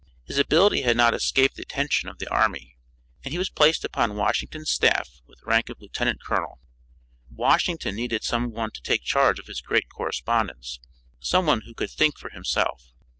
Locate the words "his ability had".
0.23-0.97